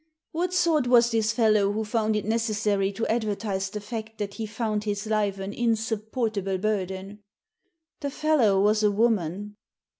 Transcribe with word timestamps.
What 0.31 0.51
sort 0.51 0.87
was 0.87 1.11
this 1.11 1.31
fellow 1.31 1.71
who 1.73 1.85
found 1.85 2.15
it 2.15 2.25
necessary 2.25 2.91
to 2.93 3.05
advertise 3.05 3.69
the 3.69 3.79
fact 3.79 4.17
that 4.17 4.33
he 4.33 4.47
found 4.47 4.83
his 4.83 5.05
life 5.05 5.37
an 5.37 5.51
insup 5.53 6.09
portable 6.11 6.57
burden?"" 6.57 7.19
The 8.01 8.09
fellow 8.09 8.59
was 8.59 8.81
a 8.81 8.89
woman." 8.89 9.57